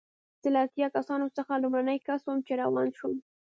[0.41, 3.13] زه له اتیا کسانو څخه لومړنی کس وم چې روان شوم.